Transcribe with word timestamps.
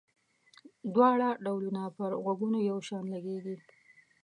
دواړه 0.93 1.29
ډولونه 1.43 1.81
پر 1.97 2.11
غوږونو 2.23 2.59
یو 2.69 2.77
شان 2.87 3.03
لګيږي. 3.13 3.55